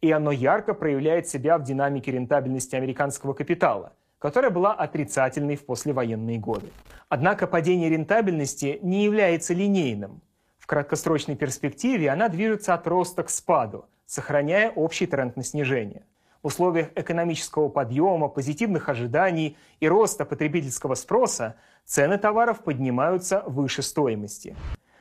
и 0.00 0.10
оно 0.10 0.30
ярко 0.30 0.74
проявляет 0.74 1.28
себя 1.28 1.58
в 1.58 1.64
динамике 1.64 2.12
рентабельности 2.12 2.76
американского 2.76 3.32
капитала, 3.32 3.92
которая 4.18 4.50
была 4.50 4.72
отрицательной 4.72 5.56
в 5.56 5.64
послевоенные 5.64 6.38
годы. 6.38 6.68
Однако 7.08 7.46
падение 7.46 7.88
рентабельности 7.88 8.78
не 8.82 9.04
является 9.04 9.54
линейным. 9.54 10.20
В 10.58 10.66
краткосрочной 10.66 11.36
перспективе 11.36 12.10
она 12.10 12.28
движется 12.28 12.74
от 12.74 12.86
роста 12.86 13.22
к 13.22 13.30
спаду, 13.30 13.86
сохраняя 14.04 14.70
общий 14.70 15.06
тренд 15.06 15.36
на 15.36 15.44
снижение. 15.44 16.04
В 16.42 16.48
условиях 16.48 16.88
экономического 16.94 17.68
подъема, 17.68 18.28
позитивных 18.28 18.88
ожиданий 18.88 19.56
и 19.80 19.88
роста 19.88 20.24
потребительского 20.24 20.94
спроса 20.94 21.56
цены 21.84 22.18
товаров 22.18 22.60
поднимаются 22.60 23.42
выше 23.46 23.82
стоимости. 23.82 24.56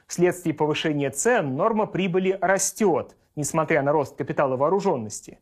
Вследствие 0.08 0.54
повышения 0.54 1.10
цен 1.10 1.56
норма 1.56 1.88
прибыли 1.88 2.38
растет, 2.42 3.16
несмотря 3.36 3.82
на 3.82 3.92
рост 3.92 4.15
капитала 4.15 4.58
вооруженности. 4.58 5.39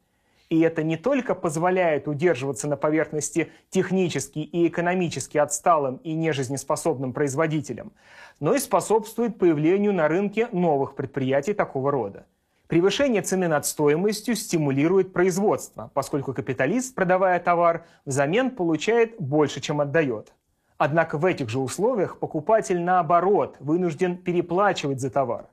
И 0.50 0.60
это 0.60 0.84
не 0.84 0.98
только 0.98 1.34
позволяет 1.34 2.08
удерживаться 2.08 2.68
на 2.68 2.78
поверхности 2.78 3.52
технически 3.70 4.40
и 4.40 4.68
экономически 4.68 5.38
отсталым 5.38 5.98
и 5.98 6.14
нежизнеспособным 6.14 7.14
производителям, 7.14 7.92
но 8.40 8.54
и 8.54 8.60
способствует 8.60 9.40
появлению 9.40 9.94
на 9.94 10.08
рынке 10.08 10.48
новых 10.52 10.96
предприятий 10.96 11.54
такого 11.54 11.92
рода. 11.92 12.26
Превышение 12.68 13.22
цены 13.22 13.48
над 13.48 13.66
стоимостью 13.66 14.36
стимулирует 14.36 15.14
производство, 15.14 15.92
поскольку 15.94 16.34
капиталист, 16.34 16.96
продавая 16.96 17.40
товар, 17.40 17.86
взамен 18.06 18.52
получает 18.52 19.20
больше, 19.20 19.60
чем 19.60 19.82
отдает. 19.82 20.34
Однако 20.78 21.18
в 21.18 21.26
этих 21.26 21.50
же 21.50 21.60
условиях 21.60 22.20
покупатель, 22.20 22.82
наоборот, 22.82 23.58
вынужден 23.60 24.18
переплачивать 24.18 25.00
за 25.00 25.10
товар. 25.10 25.48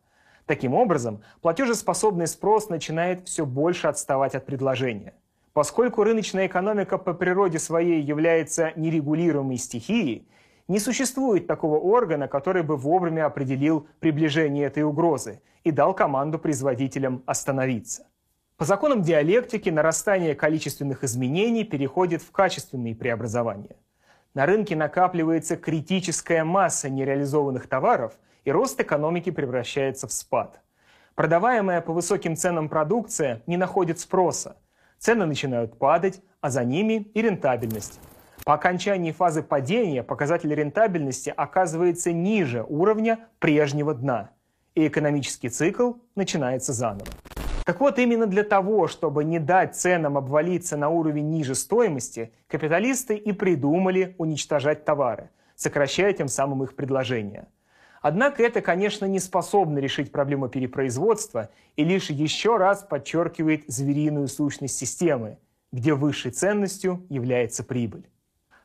Таким 0.51 0.75
образом, 0.75 1.23
платежеспособный 1.43 2.27
спрос 2.27 2.71
начинает 2.71 3.29
все 3.29 3.47
больше 3.47 3.87
отставать 3.87 4.35
от 4.35 4.47
предложения. 4.47 5.15
Поскольку 5.53 6.03
рыночная 6.03 6.49
экономика 6.49 6.99
по 6.99 7.15
природе 7.15 7.61
своей 7.61 8.03
является 8.03 8.73
нерегулируемой 8.75 9.59
стихией, 9.59 10.27
не 10.67 10.81
существует 10.81 11.47
такого 11.47 11.79
органа, 11.79 12.27
который 12.27 12.65
бы 12.65 12.77
вовремя 12.77 13.27
определил 13.27 13.87
приближение 14.01 14.67
этой 14.67 14.83
угрозы 14.83 15.41
и 15.63 15.71
дал 15.71 15.95
команду 15.95 16.37
производителям 16.37 17.23
остановиться. 17.27 18.09
По 18.57 18.65
законам 18.65 19.03
диалектики 19.03 19.69
нарастание 19.69 20.35
количественных 20.35 21.05
изменений 21.05 21.63
переходит 21.63 22.23
в 22.23 22.33
качественные 22.33 22.97
преобразования. 22.97 23.77
На 24.35 24.47
рынке 24.47 24.75
накапливается 24.75 25.57
критическая 25.57 26.43
масса 26.43 26.91
нереализованных 26.91 27.69
товаров– 27.69 28.15
и 28.45 28.53
рост 28.53 28.81
экономики 28.81 29.31
превращается 29.31 30.07
в 30.07 30.13
спад. 30.13 30.61
Продаваемая 31.15 31.81
по 31.81 31.93
высоким 31.93 32.37
ценам 32.37 32.69
продукция 32.69 33.43
не 33.47 33.57
находит 33.57 33.99
спроса. 33.99 34.57
Цены 34.99 35.27
начинают 35.27 35.79
падать, 35.79 36.23
а 36.41 36.51
за 36.51 36.65
ними 36.65 37.11
и 37.15 37.23
рентабельность. 37.23 38.01
По 38.45 38.55
окончании 38.55 39.13
фазы 39.13 39.43
падения 39.43 40.03
показатель 40.03 40.55
рентабельности 40.55 41.33
оказывается 41.37 42.13
ниже 42.13 42.65
уровня 42.69 43.29
прежнего 43.39 43.95
дна, 43.95 44.31
и 44.75 44.87
экономический 44.87 45.51
цикл 45.51 45.93
начинается 46.15 46.73
заново. 46.73 47.11
Так 47.67 47.81
вот, 47.81 47.99
именно 47.99 48.27
для 48.27 48.43
того, 48.43 48.89
чтобы 48.89 49.23
не 49.23 49.39
дать 49.39 49.77
ценам 49.77 50.17
обвалиться 50.17 50.77
на 50.77 50.89
уровень 50.89 51.29
ниже 51.29 51.55
стоимости, 51.55 52.33
капиталисты 52.49 53.15
и 53.15 53.33
придумали 53.33 54.15
уничтожать 54.19 54.85
товары, 54.85 55.31
сокращая 55.55 56.13
тем 56.15 56.29
самым 56.29 56.63
их 56.63 56.75
предложение– 56.75 57.47
Однако 58.01 58.43
это, 58.43 58.63
конечно, 58.63 59.05
не 59.05 59.19
способно 59.19 59.79
решить 59.79 60.11
проблему 60.11 60.49
перепроизводства 60.49 61.51
и 61.77 61.85
лишь 61.85 62.11
еще 62.11 62.57
раз 62.57 62.83
подчеркивает 62.83 63.65
звериную 63.67 64.29
сущность 64.29 64.77
системы, 64.77 65.39
где 65.71 65.95
высшей 65.95 66.31
ценностью 66.31 67.05
является 67.11 67.63
прибыль. 67.63 68.09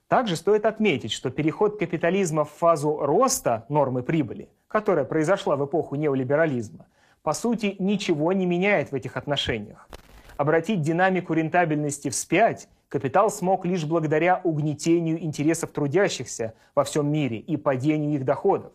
Также 0.08 0.36
стоит 0.36 0.65
отметить, 0.65 1.12
что 1.12 1.32
переход 1.32 1.80
капитализма 1.80 2.45
в 2.45 2.52
фазу 2.52 2.98
роста 3.02 3.65
нормы 3.69 4.04
прибыли, 4.04 4.50
которая 4.67 5.04
произошла 5.04 5.56
в 5.56 5.65
эпоху 5.65 5.95
неолиберализма, 5.95 6.86
по 7.21 7.34
сути 7.34 7.76
ничего 7.80 8.32
не 8.32 8.45
меняет 8.45 8.91
в 8.91 8.95
этих 8.95 9.17
отношениях. 9.17 9.89
Обратить 10.38 10.82
динамику 10.82 11.34
рентабельности 11.34 12.10
вспять 12.10 12.69
капитал 12.88 13.30
смог 13.32 13.65
лишь 13.65 13.84
благодаря 13.84 14.39
угнетению 14.43 15.21
интересов 15.24 15.71
трудящихся 15.71 16.54
во 16.76 16.84
всем 16.84 17.12
мире 17.12 17.38
и 17.38 17.58
падению 17.58 18.13
их 18.13 18.26
доходов. 18.26 18.71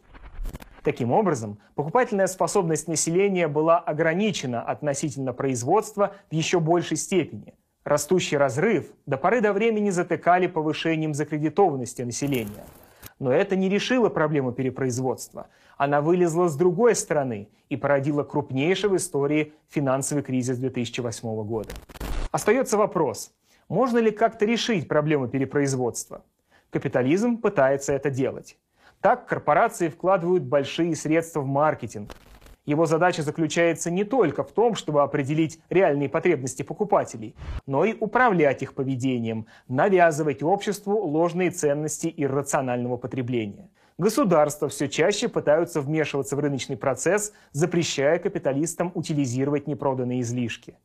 Таким 0.83 1.13
образом, 1.13 1.59
покупательная 1.75 2.27
способность 2.27 2.89
населения 2.89 3.49
была 3.49 3.79
ограничена 3.79 4.63
относительно 4.63 5.33
производства 5.33 6.15
в 6.31 6.35
еще 6.35 6.61
большей 6.61 6.97
степени. 6.97 7.55
Растущий 7.85 8.37
разрыв 8.37 8.87
до 9.07 9.17
поры 9.17 9.41
до 9.41 9.53
времени 9.53 9.91
затыкали 9.91 10.47
повышением 10.47 11.15
закредитованности 11.15 12.03
населения. 12.03 12.65
Но 13.19 13.33
это 13.33 13.57
не 13.57 13.69
решило 13.69 14.09
проблему 14.09 14.53
перепроизводства. 14.53 15.49
Она 15.77 16.01
вылезла 16.01 16.49
с 16.49 16.57
другой 16.57 16.95
стороны 16.95 17.49
и 17.69 17.77
породила 17.77 18.23
крупнейший 18.23 18.89
в 18.91 18.97
истории 18.97 19.53
финансовый 19.69 20.23
кризис 20.23 20.57
2008 20.59 21.45
года. 21.45 21.71
Остается 22.31 22.79
вопрос, 22.79 23.33
можно 23.69 23.99
ли 23.99 24.11
как-то 24.11 24.47
решить 24.47 24.89
проблему 24.89 25.29
перепроизводства? 25.29 26.23
Капитализм 26.71 27.37
пытается 27.37 27.93
это 27.93 28.11
делать. 28.11 28.57
Так 29.01 29.27
корпорации 29.27 29.89
вкладывают 29.89 30.43
большие 30.43 30.95
средства 30.95 31.41
в 31.41 31.47
маркетинг. 31.47 32.11
Его 32.67 32.85
задача 32.85 33.23
заключается 33.23 33.91
не 33.91 34.05
только 34.05 34.45
в 34.45 34.53
том, 34.53 34.75
чтобы 34.75 35.03
определить 35.03 35.59
реальные 35.71 36.11
потребности 36.11 36.63
покупателей, 36.63 37.35
но 37.67 37.87
и 37.87 37.97
управлять 37.99 38.63
их 38.63 38.75
поведением, 38.75 39.47
навязывать 39.69 40.43
обществу 40.43 40.99
ложные 40.99 41.51
ценности 41.51 42.13
иррационального 42.15 42.99
потребления. 42.99 43.71
Государства 43.97 44.69
все 44.69 44.87
чаще 44.89 45.29
пытаются 45.29 45.81
вмешиваться 45.81 46.37
в 46.37 46.41
рыночный 46.41 46.77
процесс, 46.77 47.33
запрещая 47.53 48.19
капиталистам 48.19 48.93
утилизировать 48.95 49.67
непроданные 49.67 50.21
излишки. 50.21 50.77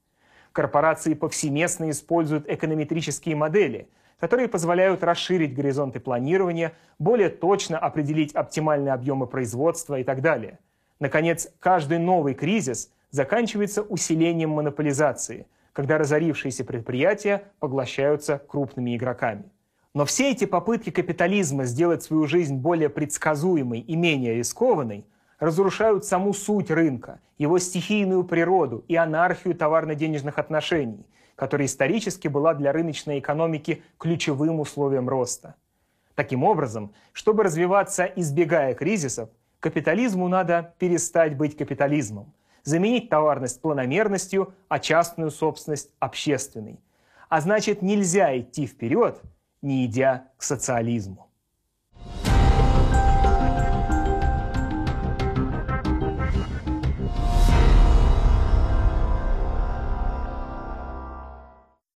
Корпорации 0.54 1.16
повсеместно 1.16 1.90
используют 1.90 2.50
эконометрические 2.50 3.36
модели– 3.36 3.90
которые 4.20 4.48
позволяют 4.48 5.04
расширить 5.04 5.54
горизонты 5.54 6.00
планирования, 6.00 6.74
более 7.00 7.30
точно 7.30 7.78
определить 7.78 8.34
оптимальные 8.34 8.94
объемы 8.94 9.28
производства 9.28 10.00
и 10.00 10.04
так 10.04 10.22
далее. 10.22 10.60
Наконец, 11.00 11.50
каждый 11.60 12.00
новый 12.00 12.34
кризис 12.34 12.92
заканчивается 13.12 13.82
усилением 13.82 14.52
монополизации, 14.52 15.48
когда 15.74 15.98
разорившиеся 15.98 16.64
предприятия 16.64 17.44
поглощаются 17.60 18.38
крупными 18.38 18.96
игроками. 18.96 19.44
Но 19.94 20.06
все 20.06 20.32
эти 20.32 20.46
попытки 20.46 20.90
капитализма 20.90 21.66
сделать 21.66 22.04
свою 22.04 22.28
жизнь 22.28 22.56
более 22.56 22.90
предсказуемой 22.90 23.80
и 23.80 23.96
менее 23.96 24.36
рискованной 24.36 25.06
разрушают 25.40 26.06
саму 26.06 26.34
суть 26.34 26.72
рынка, 26.72 27.20
его 27.38 27.60
стихийную 27.60 28.24
природу 28.24 28.84
и 28.88 28.96
анархию 28.96 29.56
товарно-денежных 29.56 30.38
отношений, 30.38 31.06
которая 31.36 31.68
исторически 31.68 32.28
была 32.28 32.54
для 32.54 32.72
рыночной 32.72 33.20
экономики 33.20 33.84
ключевым 33.98 34.60
условием 34.60 35.10
роста. 35.10 35.56
Таким 36.16 36.44
образом, 36.44 36.94
чтобы 37.12 37.44
развиваться, 37.44 38.06
избегая 38.06 38.74
кризисов, 38.74 39.30
капитализму 39.60 40.28
надо 40.28 40.74
перестать 40.80 41.36
быть 41.36 41.58
капитализмом, 41.58 42.34
заменить 42.64 43.10
товарность 43.10 43.62
планомерностью, 43.62 44.54
а 44.70 44.80
частную 44.80 45.30
собственность 45.30 45.92
общественной. 46.00 46.80
А 47.28 47.42
значит, 47.42 47.82
нельзя 47.82 48.38
идти 48.38 48.66
вперед, 48.66 49.22
не 49.62 49.86
идя 49.86 50.30
к 50.38 50.44
социализму. 50.44 51.30